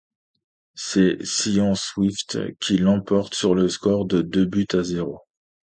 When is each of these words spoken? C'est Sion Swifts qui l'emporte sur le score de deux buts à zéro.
C'est 0.73 1.23
Sion 1.23 1.75
Swifts 1.75 2.55
qui 2.57 2.79
l'emporte 2.79 3.35
sur 3.35 3.53
le 3.53 3.69
score 3.69 4.07
de 4.07 4.23
deux 4.23 4.45
buts 4.45 4.65
à 4.73 4.81
zéro. 4.81 5.19